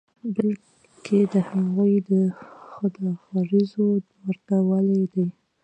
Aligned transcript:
بلکې 0.35 1.19
د 1.33 1.35
هغوی 1.49 1.93
د 2.09 2.11
خود 2.71 2.95
غرضیو 3.31 3.87
ورته 4.25 4.55
والی 4.69 5.01
دی. 5.13 5.25